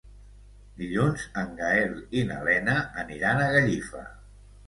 Dilluns 0.77 1.25
en 1.41 1.51
Gaël 1.59 1.93
i 2.21 2.25
na 2.31 2.39
Lena 2.49 2.77
aniran 3.05 3.43
a 3.43 3.53
Gallifa. 3.57 4.05